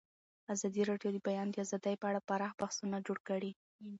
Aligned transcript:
ازادي 0.53 0.81
راډیو 0.89 1.09
د 1.13 1.17
د 1.21 1.25
بیان 1.27 1.49
آزادي 1.65 1.93
په 2.01 2.05
اړه 2.09 2.25
پراخ 2.29 2.53
بحثونه 2.61 2.97
جوړ 3.07 3.17
کړي. 3.29 3.51